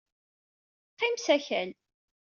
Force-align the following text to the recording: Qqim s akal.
Qqim 0.93 1.15
s 1.19 1.25
akal. 1.35 1.69